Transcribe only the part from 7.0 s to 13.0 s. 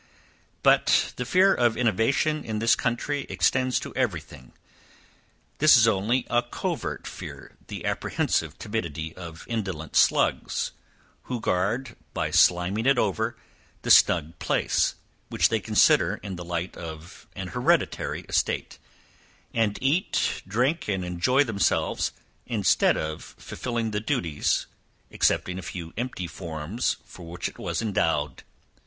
fear, the apprehensive timidity of indolent slugs, who guard, by sliming it